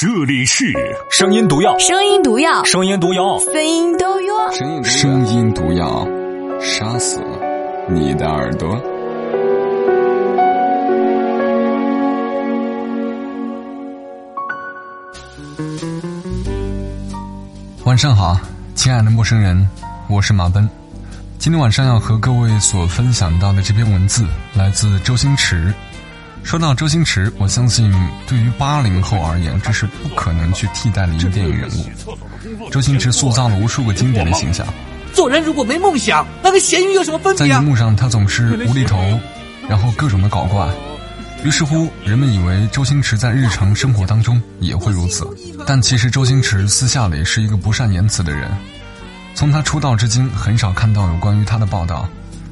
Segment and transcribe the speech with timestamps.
[0.00, 0.64] 这里是
[1.10, 4.82] 声音毒药，声音毒药，声音毒药，声音毒药。
[4.82, 6.08] 声音毒药，
[6.58, 7.20] 杀死
[7.86, 8.82] 你的耳朵。
[17.84, 18.40] 晚上好，
[18.74, 19.68] 亲爱的陌生人，
[20.08, 20.66] 我是马奔。
[21.38, 24.24] 今天晚上要和各位所分享到的这篇文字
[24.54, 25.70] 来自周星驰。
[26.42, 27.92] 说到周星驰，我相信
[28.26, 32.68] 对于八零后而言，这是不可能去替代的一个电影人物。
[32.70, 34.66] 周星驰塑造了无数个经典的形象。
[35.12, 37.46] 做人如果没梦想，那跟咸鱼有什么分别？
[37.46, 38.98] 在荧幕上，他总是无厘头，
[39.68, 40.68] 然后各种的搞怪。
[41.44, 45.26] 于是乎，人们以为周星驰在日常生活当中也会如此。
[45.66, 48.50] 但其实，周星驰私下里是一个不善言辞的人。
[49.34, 52.08] 从他出道至今，很少看到有关于他的报道。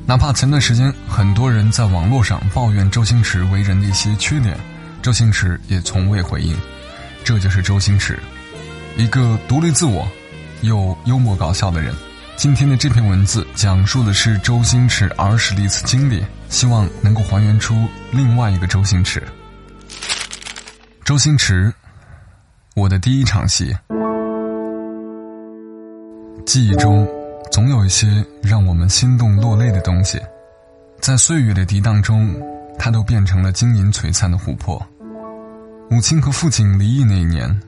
[0.09, 4.59] 哪怕前段时间很多人在网络上抱怨周星驰为人的一些缺点，
[5.03, 6.57] 周星驰也从未回应。
[7.23, 8.19] 这就是周星驰，
[8.97, 10.09] 一个独立自我
[10.63, 11.95] 又幽默搞笑的人。
[12.37, 19.23] 今天的这篇文字讲述的是周星驰儿时的一次经历，希望能够还原出另外一个周星驰。
[21.05, 21.71] 周星驰，
[22.75, 23.77] 我的第一场戏，
[26.47, 27.07] 记忆中。
[27.59, 30.17] 总有一些让我们心动落泪的东西，
[31.01, 32.33] 在岁月的涤荡中，
[32.79, 34.81] 它都变成了晶莹璀璨的琥珀。
[35.91, 37.61] 母亲和父亲离异那一年，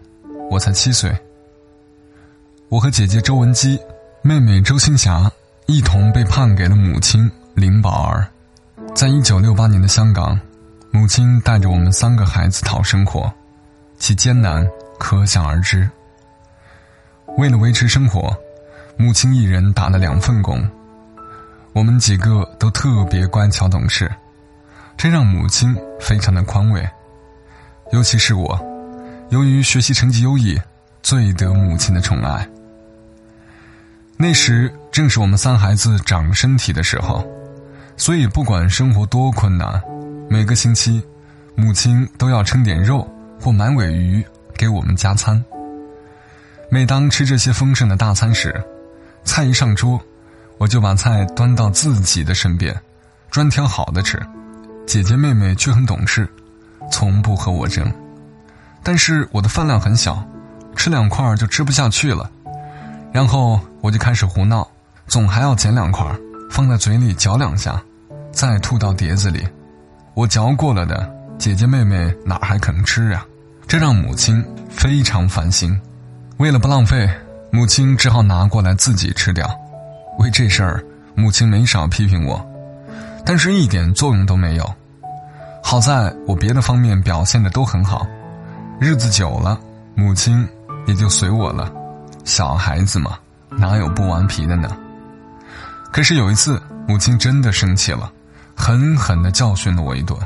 [0.48, 1.12] 我才七岁。
[2.68, 3.80] 我和姐姐周文姬、
[4.22, 5.28] 妹妹周星霞
[5.66, 8.24] 一同被判给了母亲林宝儿。
[8.94, 10.38] 在一九六八年的香港，
[10.92, 13.28] 母亲带着我们三个孩子讨生活，
[13.98, 14.64] 其艰难
[15.00, 15.90] 可想而知。
[17.38, 18.32] 为了维持生活。
[19.00, 20.62] 母亲一人打了两份工，
[21.72, 24.12] 我们几个都特别乖巧懂事，
[24.94, 26.86] 这让母亲非常的宽慰。
[27.92, 28.60] 尤其是我，
[29.30, 30.60] 由于学习成绩优异，
[31.02, 32.46] 最得母亲的宠爱。
[34.18, 37.26] 那时正是我们三孩子长身体的时候，
[37.96, 39.82] 所以不管生活多困难，
[40.28, 41.02] 每个星期，
[41.54, 44.22] 母亲都要称点肉或买尾鱼
[44.58, 45.42] 给我们加餐。
[46.68, 48.62] 每当吃这些丰盛的大餐时，
[49.24, 50.00] 菜一上桌，
[50.58, 52.74] 我就把菜端到自己的身边，
[53.30, 54.20] 专挑好的吃。
[54.86, 56.28] 姐姐妹妹却很懂事，
[56.90, 57.90] 从不和我争。
[58.82, 60.22] 但是我的饭量很小，
[60.74, 62.30] 吃两块就吃不下去了。
[63.12, 64.68] 然后我就开始胡闹，
[65.06, 66.04] 总还要捡两块，
[66.50, 67.80] 放在嘴里嚼两下，
[68.32, 69.46] 再吐到碟子里。
[70.14, 71.08] 我嚼过了的，
[71.38, 73.24] 姐姐妹妹哪还肯吃啊？
[73.68, 75.78] 这让母亲非常烦心。
[76.38, 77.08] 为了不浪费。
[77.52, 79.48] 母亲只好拿过来自己吃掉，
[80.18, 80.84] 为这事儿，
[81.14, 82.40] 母亲没少批评我，
[83.24, 84.74] 但是一点作用都没有。
[85.62, 88.06] 好在我别的方面表现的都很好，
[88.80, 89.58] 日子久了，
[89.94, 90.48] 母亲
[90.86, 91.72] 也就随我了。
[92.24, 93.18] 小孩子嘛，
[93.50, 94.76] 哪有不顽皮的呢？
[95.92, 98.10] 可是有一次，母亲真的生气了，
[98.54, 100.16] 狠狠的教训了我一顿。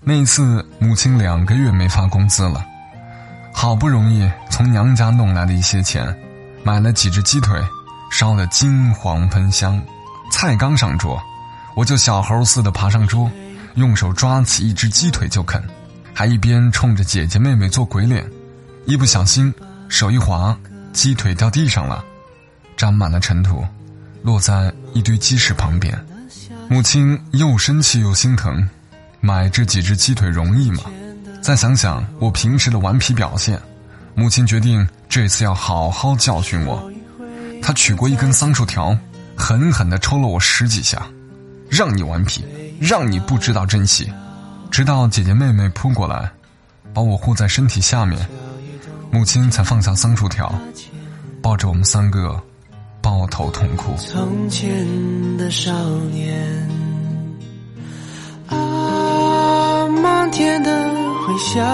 [0.00, 2.64] 那一次，母亲两个月没发工资了。
[3.54, 6.14] 好不容易从娘家弄来的一些钱，
[6.62, 7.58] 买了几只鸡腿，
[8.10, 9.82] 烧得金黄喷香。
[10.30, 11.18] 菜刚上桌，
[11.74, 13.30] 我就小猴似的爬上桌，
[13.76, 15.60] 用手抓起一只鸡腿就啃，
[16.12, 18.30] 还一边冲着姐姐妹妹做鬼脸。
[18.84, 19.52] 一不小心
[19.88, 20.54] 手一滑，
[20.92, 22.04] 鸡腿掉地上了，
[22.76, 23.66] 沾满了尘土，
[24.22, 25.98] 落在一堆鸡屎旁边。
[26.68, 28.68] 母亲又生气又心疼，
[29.22, 30.82] 买这几只鸡腿容易吗？
[31.40, 33.58] 再想想我平时的顽皮表现，
[34.14, 36.90] 母亲决定这次要好好教训我。
[37.62, 38.96] 她取过一根桑树条，
[39.36, 41.06] 狠狠地抽了我十几下，
[41.68, 42.44] 让你顽皮，
[42.80, 44.12] 让你不知道珍惜。
[44.70, 46.30] 直到姐姐妹妹扑过来，
[46.92, 48.26] 把我护在身体下面，
[49.10, 50.52] 母亲才放下桑树条，
[51.40, 52.40] 抱着我们三个，
[53.00, 53.94] 抱头痛哭。
[53.96, 54.86] 从前
[55.36, 55.72] 的少
[56.10, 56.68] 年，
[58.48, 61.02] 啊，漫天的。
[61.24, 61.64] 回响，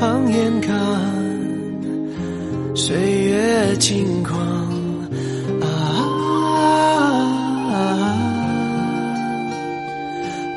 [0.00, 0.72] 放眼看，
[2.76, 4.38] 岁月轻狂
[5.60, 5.66] 啊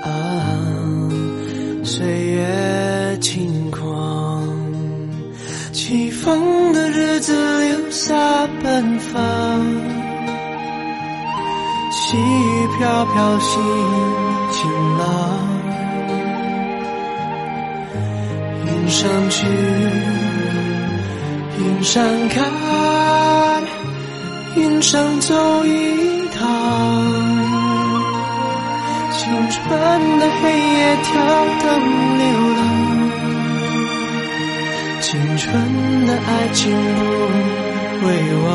[0.03, 0.09] 啊！
[1.83, 4.47] 岁月轻狂，
[5.73, 8.15] 起风的日子留下
[8.61, 9.19] 奔放，
[11.91, 13.59] 细雨飘飘，心
[14.51, 15.20] 晴朗。
[18.91, 19.47] 上去，
[21.57, 22.41] 云上开，
[24.57, 26.39] 云上走一趟。
[29.13, 29.59] 青春
[30.19, 31.09] 的黑夜跳
[31.61, 31.65] 动
[32.17, 32.25] 流
[32.57, 32.59] 浪，
[34.99, 35.47] 青春
[36.05, 36.59] 的爱情
[37.97, 38.11] 不会
[38.43, 38.51] 忘，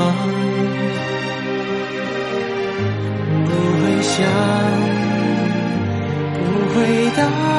[3.47, 3.51] 不
[3.81, 4.15] 会想，
[6.45, 6.45] 不
[6.75, 6.77] 会
[7.17, 7.56] 答。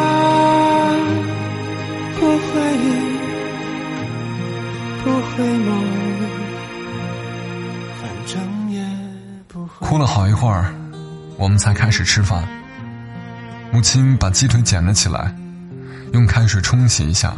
[9.97, 10.71] 过了好一会儿，
[11.37, 12.47] 我们才开始吃饭。
[13.71, 15.35] 母亲把鸡腿捡了起来，
[16.13, 17.33] 用开水冲洗一下，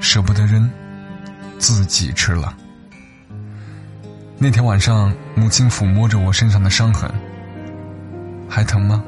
[0.00, 0.68] 舍不得扔，
[1.60, 2.52] 自己吃了。
[4.36, 7.08] 那天晚上，母亲抚摸着我身上的伤痕，
[8.48, 9.00] 还疼吗？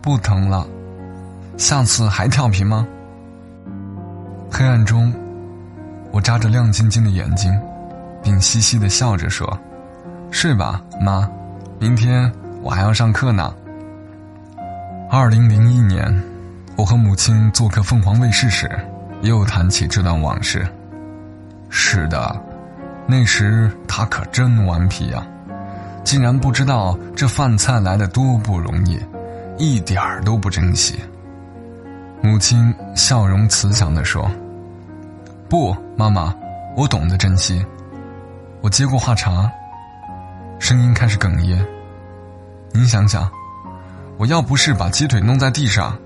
[0.00, 0.66] 不疼了。
[1.58, 2.88] 下次还调皮吗？
[4.50, 5.12] 黑暗中，
[6.10, 7.54] 我眨着亮晶晶的眼睛，
[8.22, 9.46] 并嘻嘻的笑着说
[10.34, 11.30] ：“睡吧，妈，
[11.78, 13.54] 明天我还要上课呢。”
[15.08, 16.22] 二零零一年，
[16.76, 18.68] 我和母亲做客凤凰卫视时，
[19.22, 20.66] 又谈起这段往事。
[21.70, 22.36] 是的，
[23.06, 25.24] 那时她可真顽皮呀，
[26.02, 28.98] 竟然不知道这饭菜来的多不容易，
[29.56, 30.98] 一点儿都不珍惜。
[32.20, 34.28] 母亲笑容慈祥地说
[35.48, 36.34] ：“不，妈妈，
[36.76, 37.64] 我懂得珍惜。”
[38.60, 39.48] 我接过话茬，
[40.58, 41.64] 声音开始哽咽。
[42.72, 43.30] 您想想。
[44.16, 45.98] 我要不是把鸡腿弄在地上，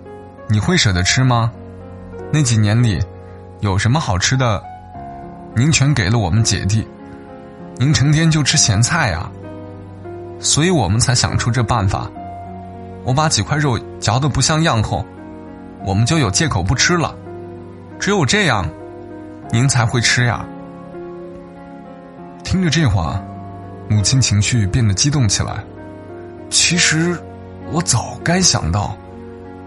[0.49, 1.53] 你会舍得吃吗？
[2.33, 2.99] 那几年里，
[3.61, 4.63] 有什么好吃的，
[5.55, 6.89] 您全给了我们姐弟。
[7.77, 9.31] 您成天就吃咸菜呀，
[10.41, 12.11] 所以我们才想出这办法。
[13.05, 15.05] 我把几块肉嚼得不像样后，
[15.85, 17.15] 我们就有借口不吃了。
[18.01, 18.67] 只有这样，
[19.51, 20.43] 您才会吃呀。
[22.43, 23.23] 听着这话，
[23.89, 25.65] 母亲情绪变得激动起来。
[26.51, 27.19] 其实。
[27.71, 28.97] 我早该想到，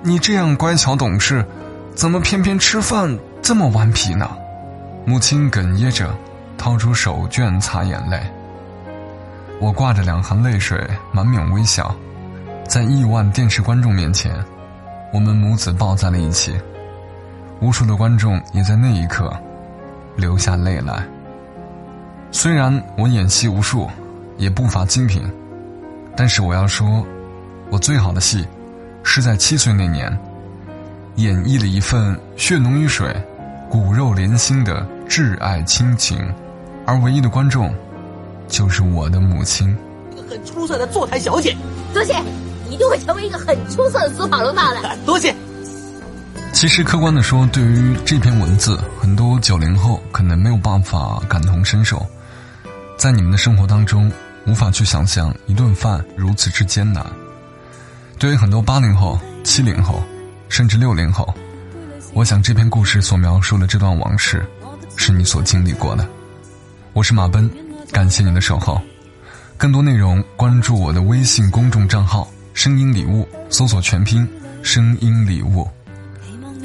[0.02, 1.46] 你这样乖巧懂事，
[1.94, 4.28] 怎么偏偏吃饭这么顽皮呢？
[5.06, 6.12] 母亲哽咽着，
[6.58, 8.20] 掏出手绢擦眼泪。
[9.60, 11.96] 我挂着两行泪水，满面微笑，
[12.68, 14.34] 在亿万电视观众面前，
[15.14, 16.60] 我们母子抱在了一起。
[17.60, 19.32] 无数的观众也在那一刻
[20.16, 21.08] 流下泪来。
[22.32, 23.88] 虽然我演戏无数，
[24.42, 25.24] 也不乏精品，
[26.18, 27.06] 但是我要说。
[27.70, 28.46] 我最好的戏，
[29.02, 30.12] 是在七岁那年，
[31.16, 33.16] 演绎了一份血浓于水、
[33.70, 36.20] 骨肉连心的挚爱亲情，
[36.86, 37.74] 而唯一的观众，
[38.50, 39.74] 就是我的母亲。
[40.12, 41.56] 一个很出色的坐台小姐，
[41.94, 42.14] 多谢，
[42.70, 44.98] 一定会成为一个很出色的司法龙套的。
[45.06, 45.34] 多谢。
[46.52, 52.06] 其实客观的说，对于这篇文字，很多九零后可能没有办法感同身受，
[52.98, 54.12] 在你们的生活当中，
[54.46, 57.06] 无法去想象一顿饭如此之艰难。
[58.18, 60.02] 对于很多八零后、七零后，
[60.50, 61.34] 甚至六零后，
[62.14, 64.46] 我想这篇故事所描述的这段往事，
[64.96, 66.08] 是你所经历过的。
[66.94, 67.50] 我是马奔，
[67.92, 68.82] 感谢你的守候。
[69.58, 74.28] 更多内容关注我的微信公众账号“声音礼物”，搜索全拼
[74.64, 75.70] “声音礼物”。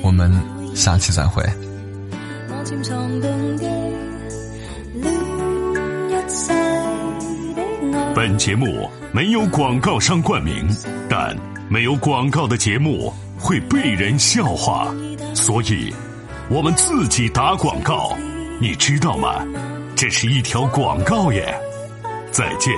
[0.03, 0.33] 我们
[0.75, 1.43] 下期再会。
[8.17, 10.67] 本节目没有广告商冠名，
[11.07, 11.37] 但
[11.69, 14.89] 没有广告的节目会被人笑话，
[15.35, 15.93] 所以
[16.49, 18.17] 我们自己打广告，
[18.59, 19.45] 你知道吗？
[19.95, 21.55] 这是一条广告耶！
[22.31, 22.75] 再见。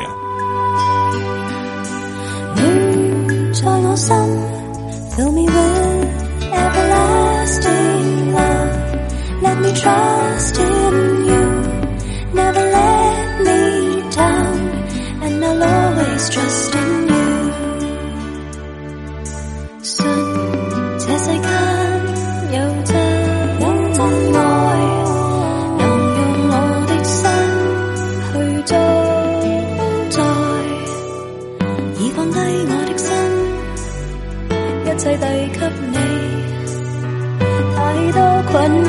[38.51, 38.89] 困扰，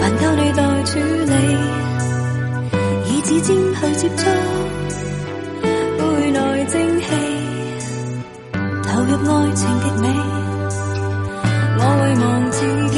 [0.00, 1.34] 烦交你待处理，
[3.06, 4.22] 以指尖去接触，
[5.62, 6.00] 背
[6.32, 7.04] 内蒸气，
[8.88, 10.04] 投入爱情极美，
[11.78, 12.96] 我会忘自己，